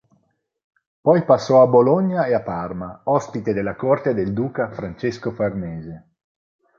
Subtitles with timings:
[0.99, 6.09] Poi passò a Bologna e a Parma, ospite della corte del duca Francesco Farnese.